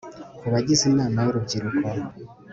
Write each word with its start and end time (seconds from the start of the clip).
ku 0.39 0.45
bagize 0.53 0.83
inama 0.91 1.17
y'urubyiruko 1.21 1.85